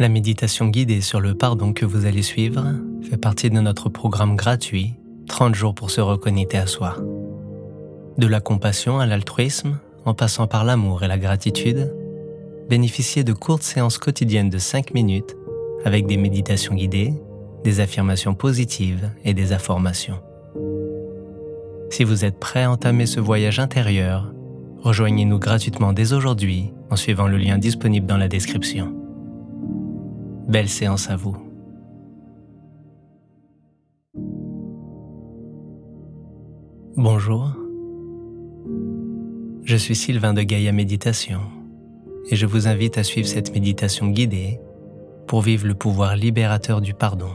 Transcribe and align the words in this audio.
La 0.00 0.08
méditation 0.08 0.68
guidée 0.68 1.02
sur 1.02 1.20
le 1.20 1.34
pardon 1.34 1.74
que 1.74 1.84
vous 1.84 2.06
allez 2.06 2.22
suivre 2.22 2.64
fait 3.02 3.18
partie 3.18 3.50
de 3.50 3.60
notre 3.60 3.90
programme 3.90 4.34
gratuit 4.34 4.94
30 5.28 5.54
jours 5.54 5.74
pour 5.74 5.90
se 5.90 6.00
reconnecter 6.00 6.56
à 6.56 6.66
soi. 6.66 6.96
De 8.16 8.26
la 8.26 8.40
compassion 8.40 8.98
à 8.98 9.04
l'altruisme, 9.04 9.78
en 10.06 10.14
passant 10.14 10.46
par 10.46 10.64
l'amour 10.64 11.02
et 11.02 11.06
la 11.06 11.18
gratitude, 11.18 11.94
bénéficiez 12.70 13.24
de 13.24 13.34
courtes 13.34 13.62
séances 13.62 13.98
quotidiennes 13.98 14.48
de 14.48 14.56
5 14.56 14.94
minutes 14.94 15.36
avec 15.84 16.06
des 16.06 16.16
méditations 16.16 16.74
guidées, 16.74 17.12
des 17.62 17.80
affirmations 17.80 18.32
positives 18.32 19.10
et 19.26 19.34
des 19.34 19.52
informations. 19.52 20.22
Si 21.90 22.04
vous 22.04 22.24
êtes 22.24 22.40
prêt 22.40 22.62
à 22.62 22.70
entamer 22.70 23.04
ce 23.04 23.20
voyage 23.20 23.58
intérieur, 23.58 24.32
rejoignez-nous 24.78 25.38
gratuitement 25.38 25.92
dès 25.92 26.14
aujourd'hui 26.14 26.72
en 26.88 26.96
suivant 26.96 27.28
le 27.28 27.36
lien 27.36 27.58
disponible 27.58 28.06
dans 28.06 28.16
la 28.16 28.28
description. 28.28 28.99
Belle 30.50 30.68
séance 30.68 31.08
à 31.08 31.14
vous. 31.14 31.36
Bonjour, 36.96 37.52
je 39.62 39.76
suis 39.76 39.94
Sylvain 39.94 40.34
de 40.34 40.42
Gaïa 40.42 40.72
Méditation 40.72 41.38
et 42.28 42.34
je 42.34 42.46
vous 42.46 42.66
invite 42.66 42.98
à 42.98 43.04
suivre 43.04 43.28
cette 43.28 43.54
méditation 43.54 44.08
guidée 44.08 44.58
pour 45.28 45.40
vivre 45.40 45.68
le 45.68 45.74
pouvoir 45.74 46.16
libérateur 46.16 46.80
du 46.80 46.94
pardon. 46.94 47.30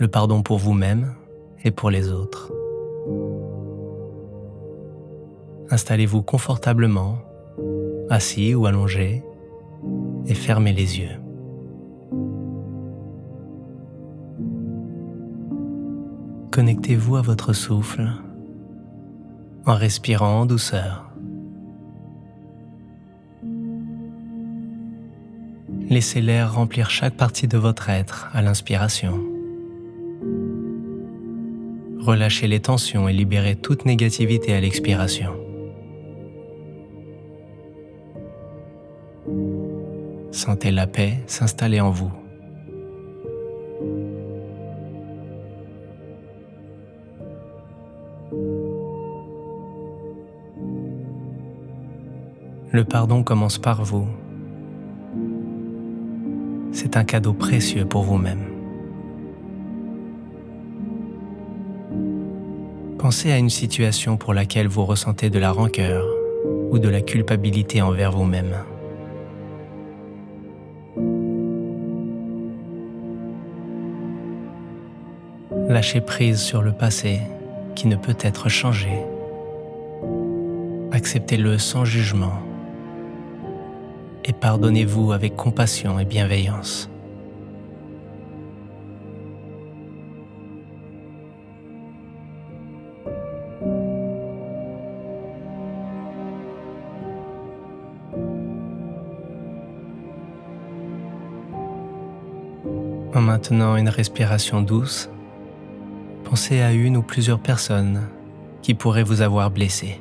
Le 0.00 0.08
pardon 0.08 0.42
pour 0.42 0.58
vous-même 0.58 1.14
et 1.62 1.70
pour 1.70 1.90
les 1.90 2.10
autres. 2.10 2.52
Installez-vous 5.70 6.22
confortablement, 6.22 7.18
assis 8.08 8.52
ou 8.56 8.66
allongé, 8.66 9.22
et 10.26 10.34
fermez 10.34 10.72
les 10.72 10.98
yeux. 10.98 11.20
Connectez-vous 16.50 17.16
à 17.16 17.22
votre 17.22 17.52
souffle 17.52 18.10
en 19.66 19.74
respirant 19.74 20.40
en 20.40 20.46
douceur. 20.46 21.10
Laissez 25.88 26.20
l'air 26.20 26.54
remplir 26.54 26.88
chaque 26.90 27.16
partie 27.16 27.48
de 27.48 27.58
votre 27.58 27.88
être 27.88 28.28
à 28.32 28.42
l'inspiration. 28.42 29.20
Relâchez 31.98 32.46
les 32.46 32.60
tensions 32.60 33.08
et 33.08 33.12
libérez 33.12 33.56
toute 33.56 33.84
négativité 33.84 34.54
à 34.54 34.60
l'expiration. 34.60 35.49
Sentez 40.40 40.70
la 40.70 40.86
paix 40.86 41.18
s'installer 41.26 41.80
en 41.80 41.90
vous. 41.90 42.10
Le 52.72 52.84
pardon 52.84 53.22
commence 53.22 53.58
par 53.58 53.84
vous. 53.84 54.06
C'est 56.72 56.96
un 56.96 57.04
cadeau 57.04 57.34
précieux 57.34 57.84
pour 57.84 58.04
vous-même. 58.04 58.46
Pensez 62.96 63.30
à 63.30 63.36
une 63.36 63.50
situation 63.50 64.16
pour 64.16 64.32
laquelle 64.32 64.68
vous 64.68 64.86
ressentez 64.86 65.28
de 65.28 65.38
la 65.38 65.52
rancœur 65.52 66.06
ou 66.70 66.78
de 66.78 66.88
la 66.88 67.02
culpabilité 67.02 67.82
envers 67.82 68.12
vous-même. 68.12 68.54
Lâchez 75.70 76.00
prise 76.00 76.40
sur 76.40 76.62
le 76.62 76.72
passé 76.72 77.20
qui 77.76 77.86
ne 77.86 77.94
peut 77.94 78.16
être 78.22 78.48
changé. 78.48 78.90
Acceptez-le 80.90 81.58
sans 81.58 81.84
jugement 81.84 82.42
et 84.24 84.32
pardonnez-vous 84.32 85.12
avec 85.12 85.36
compassion 85.36 86.00
et 86.00 86.04
bienveillance. 86.04 86.90
En 103.14 103.20
maintenant 103.20 103.76
une 103.76 103.88
respiration 103.88 104.62
douce, 104.62 105.08
pensez 106.30 106.60
à 106.60 106.72
une 106.72 106.96
ou 106.96 107.02
plusieurs 107.02 107.40
personnes 107.40 108.02
qui 108.62 108.74
pourraient 108.74 109.02
vous 109.02 109.20
avoir 109.20 109.50
blessé. 109.50 110.00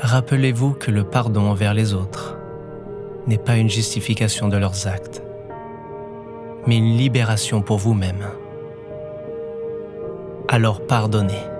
Rappelez-vous 0.00 0.72
que 0.72 0.90
le 0.90 1.04
pardon 1.04 1.42
envers 1.42 1.72
les 1.72 1.94
autres 1.94 2.36
n'est 3.28 3.38
pas 3.38 3.56
une 3.56 3.70
justification 3.70 4.48
de 4.48 4.56
leurs 4.56 4.88
actes, 4.88 5.22
mais 6.66 6.78
une 6.78 6.96
libération 6.96 7.62
pour 7.62 7.78
vous-même. 7.78 8.26
Alors 10.48 10.84
pardonnez. 10.84 11.51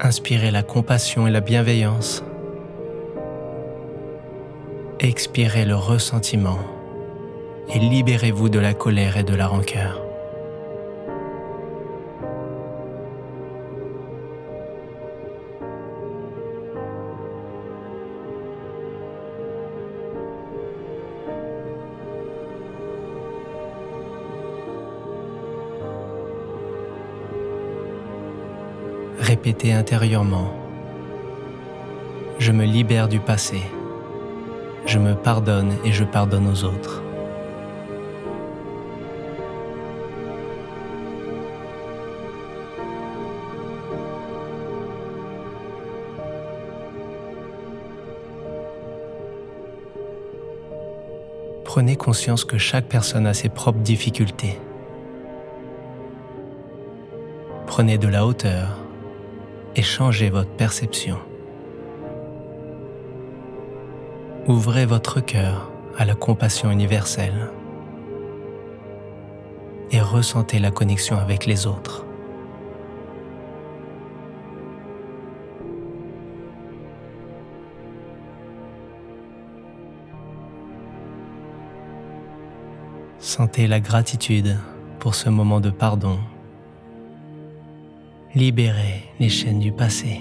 Inspirez 0.00 0.50
la 0.50 0.62
compassion 0.62 1.26
et 1.26 1.30
la 1.30 1.40
bienveillance. 1.40 2.22
Expirez 5.00 5.64
le 5.64 5.74
ressentiment 5.74 6.58
et 7.74 7.78
libérez-vous 7.78 8.50
de 8.50 8.58
la 8.58 8.74
colère 8.74 9.16
et 9.16 9.24
de 9.24 9.34
la 9.34 9.46
rancœur. 9.46 10.02
Répétez 29.36 29.74
intérieurement. 29.74 30.50
Je 32.38 32.52
me 32.52 32.64
libère 32.64 33.06
du 33.06 33.20
passé. 33.20 33.60
Je 34.86 34.98
me 34.98 35.14
pardonne 35.14 35.74
et 35.84 35.92
je 35.92 36.04
pardonne 36.04 36.48
aux 36.48 36.64
autres. 36.64 37.02
Prenez 51.66 51.96
conscience 51.96 52.46
que 52.46 52.56
chaque 52.56 52.86
personne 52.86 53.26
a 53.26 53.34
ses 53.34 53.50
propres 53.50 53.80
difficultés. 53.80 54.58
Prenez 57.66 57.98
de 57.98 58.08
la 58.08 58.24
hauteur 58.24 58.85
et 59.76 59.82
changez 59.82 60.30
votre 60.30 60.50
perception. 60.50 61.18
Ouvrez 64.48 64.86
votre 64.86 65.20
cœur 65.20 65.70
à 65.98 66.04
la 66.04 66.14
compassion 66.14 66.70
universelle 66.70 67.50
et 69.90 70.00
ressentez 70.00 70.58
la 70.58 70.70
connexion 70.70 71.18
avec 71.18 71.46
les 71.46 71.66
autres. 71.66 72.04
Sentez 83.18 83.66
la 83.66 83.80
gratitude 83.80 84.56
pour 85.00 85.14
ce 85.14 85.28
moment 85.28 85.60
de 85.60 85.68
pardon 85.68 86.18
libérer 88.36 89.02
les 89.18 89.30
chaînes 89.30 89.60
du 89.60 89.72
passé. 89.72 90.20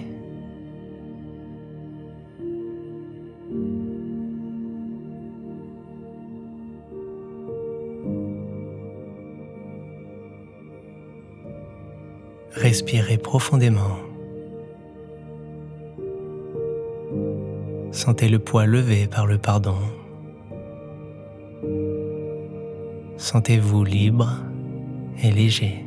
Respirez 12.53 13.17
profondément. 13.17 13.97
Sentez 17.91 18.29
le 18.29 18.39
poids 18.39 18.65
levé 18.65 19.07
par 19.07 19.27
le 19.27 19.37
pardon. 19.37 19.77
Sentez-vous 23.17 23.83
libre 23.83 24.37
et 25.21 25.31
léger. 25.31 25.85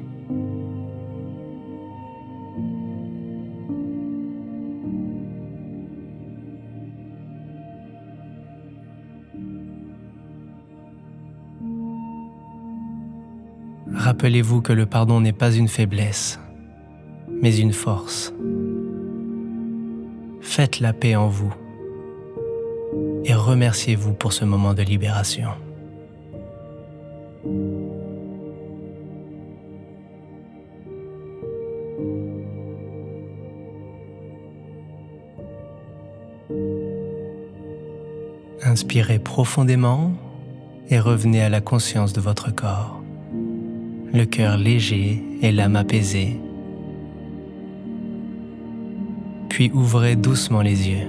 Rappelez-vous 13.99 14.63
que 14.63 14.73
le 14.73 14.87
pardon 14.87 15.21
n'est 15.21 15.33
pas 15.33 15.53
une 15.53 15.69
faiblesse, 15.69 16.39
mais 17.43 17.57
une 17.57 17.73
force. 17.73 18.33
Faites 20.41 20.81
la 20.81 20.93
paix 20.93 21.17
en 21.17 21.29
vous 21.29 21.53
et 23.25 23.35
remerciez-vous 23.35 24.15
pour 24.15 24.33
ce 24.33 24.45
moment 24.45 24.73
de 24.73 24.83
libération. 24.83 25.51
Inspirez 38.65 39.19
profondément 39.19 40.13
et 40.89 41.01
revenez 41.01 41.43
à 41.43 41.49
la 41.49 41.61
conscience 41.61 42.13
de 42.13 42.21
votre 42.21 42.55
corps, 42.55 42.98
le 44.13 44.25
cœur 44.25 44.57
léger 44.57 45.23
et 45.43 45.53
l'âme 45.53 45.77
apaisée. 45.77 46.41
Puis 49.49 49.71
ouvrez 49.75 50.17
doucement 50.17 50.63
les 50.63 50.89
yeux. 50.89 51.09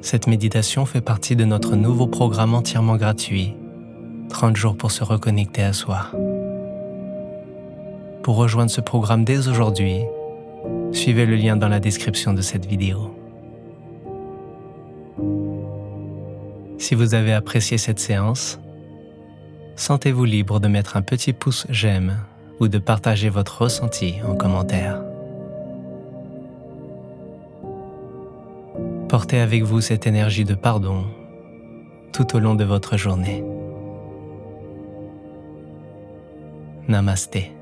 Cette 0.00 0.26
méditation 0.26 0.84
fait 0.84 1.00
partie 1.00 1.36
de 1.36 1.44
notre 1.44 1.76
nouveau 1.76 2.06
programme 2.06 2.54
entièrement 2.54 2.96
gratuit, 2.96 3.54
30 4.28 4.56
jours 4.56 4.76
pour 4.76 4.90
se 4.90 5.04
reconnecter 5.04 5.62
à 5.62 5.72
soi. 5.72 6.10
Pour 8.22 8.36
rejoindre 8.36 8.70
ce 8.70 8.80
programme 8.80 9.24
dès 9.24 9.48
aujourd'hui, 9.48 10.00
suivez 10.92 11.24
le 11.24 11.36
lien 11.36 11.56
dans 11.56 11.68
la 11.68 11.80
description 11.80 12.34
de 12.34 12.42
cette 12.42 12.66
vidéo. 12.66 13.21
Si 16.82 16.96
vous 16.96 17.14
avez 17.14 17.32
apprécié 17.32 17.78
cette 17.78 18.00
séance, 18.00 18.58
sentez-vous 19.76 20.24
libre 20.24 20.58
de 20.58 20.66
mettre 20.66 20.96
un 20.96 21.02
petit 21.02 21.32
pouce 21.32 21.64
j'aime 21.70 22.18
ou 22.58 22.66
de 22.66 22.78
partager 22.78 23.28
votre 23.28 23.62
ressenti 23.62 24.16
en 24.26 24.34
commentaire. 24.34 25.00
Portez 29.08 29.38
avec 29.38 29.62
vous 29.62 29.80
cette 29.80 30.08
énergie 30.08 30.44
de 30.44 30.54
pardon 30.54 31.04
tout 32.12 32.34
au 32.34 32.40
long 32.40 32.56
de 32.56 32.64
votre 32.64 32.96
journée. 32.96 33.44
Namasté. 36.88 37.52